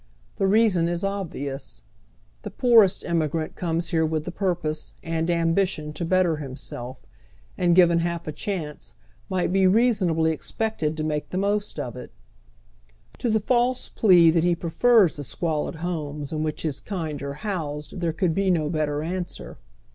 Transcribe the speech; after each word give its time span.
The 0.37 0.47
reason 0.47 0.87
is 0.87 1.03
obvious. 1.03 1.83
Tlie 2.43 2.57
poorest 2.57 3.03
immigrant 3.03 3.55
comes 3.55 3.91
hero 3.91 4.07
with 4.07 4.25
tlie 4.25 4.33
purpose 4.33 4.95
and 5.03 5.29
ambition 5.29 5.93
to 5.93 6.03
better 6.03 6.37
him 6.37 6.55
self 6.57 7.05
and, 7.55 7.75
given 7.75 7.99
Iialf 7.99 8.25
a 8.25 8.31
chance, 8.31 8.95
might 9.29 9.53
be 9.53 9.67
reasonably 9.67 10.31
expected 10.31 10.97
to 10.97 11.03
make 11.03 11.29
the 11.29 11.37
most 11.37 11.79
of 11.79 11.95
it. 11.95 12.11
To 13.19 13.29
tlie 13.29 13.43
false 13.43 13.89
plea 13.89 14.31
that 14.31 14.43
he 14.43 14.55
prefers 14.55 15.17
the 15.17 15.23
squalid 15.23 15.75
homes 15.75 16.33
in 16.33 16.41
which 16.41 16.63
his 16.63 16.79
kind 16.79 17.21
are 17.21 17.33
housed 17.35 17.99
there 17.99 18.11
could 18.11 18.33
bo 18.33 18.49
no 18.49 18.69
better 18.71 19.03
answer. 19.03 19.59